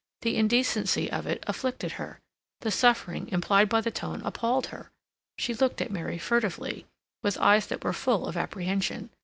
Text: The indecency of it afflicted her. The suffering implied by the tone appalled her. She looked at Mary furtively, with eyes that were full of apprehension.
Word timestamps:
The 0.23 0.35
indecency 0.35 1.11
of 1.11 1.27
it 1.27 1.43
afflicted 1.45 1.91
her. 1.91 2.21
The 2.61 2.71
suffering 2.71 3.29
implied 3.29 3.69
by 3.69 3.81
the 3.81 3.91
tone 3.91 4.23
appalled 4.25 4.65
her. 4.73 4.89
She 5.37 5.53
looked 5.53 5.79
at 5.79 5.91
Mary 5.91 6.17
furtively, 6.17 6.87
with 7.21 7.37
eyes 7.37 7.67
that 7.67 7.83
were 7.83 7.93
full 7.93 8.25
of 8.25 8.35
apprehension. 8.35 9.11